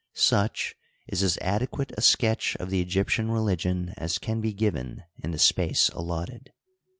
Such 0.15 0.73
is 1.07 1.21
as 1.21 1.37
adequate 1.43 1.91
a 1.95 2.01
sketch 2.01 2.55
of 2.55 2.71
the 2.71 2.81
Egyptian 2.81 3.29
religion 3.29 3.93
as 3.97 4.17
can 4.17 4.41
be 4.41 4.51
given 4.51 5.03
in 5.21 5.29
the 5.29 5.37
space 5.37 5.89
allotted. 5.89 6.49